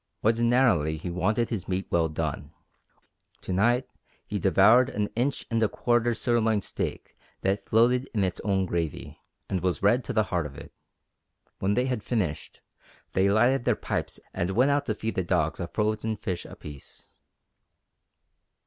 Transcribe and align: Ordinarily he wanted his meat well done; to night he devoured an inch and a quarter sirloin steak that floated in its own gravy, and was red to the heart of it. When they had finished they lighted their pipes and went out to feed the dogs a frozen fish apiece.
Ordinarily 0.23 0.97
he 0.97 1.11
wanted 1.11 1.51
his 1.51 1.67
meat 1.67 1.85
well 1.91 2.09
done; 2.09 2.49
to 3.41 3.53
night 3.53 3.87
he 4.25 4.39
devoured 4.39 4.89
an 4.89 5.09
inch 5.15 5.45
and 5.51 5.61
a 5.61 5.69
quarter 5.69 6.15
sirloin 6.15 6.61
steak 6.61 7.15
that 7.41 7.63
floated 7.63 8.09
in 8.11 8.23
its 8.23 8.39
own 8.43 8.65
gravy, 8.65 9.19
and 9.47 9.61
was 9.61 9.83
red 9.83 10.03
to 10.05 10.11
the 10.13 10.23
heart 10.33 10.47
of 10.47 10.57
it. 10.57 10.73
When 11.59 11.75
they 11.75 11.85
had 11.85 12.01
finished 12.01 12.61
they 13.13 13.29
lighted 13.29 13.65
their 13.65 13.75
pipes 13.75 14.19
and 14.33 14.49
went 14.49 14.71
out 14.71 14.87
to 14.87 14.95
feed 14.95 15.13
the 15.13 15.23
dogs 15.23 15.59
a 15.59 15.67
frozen 15.67 16.17
fish 16.17 16.45
apiece. 16.45 17.13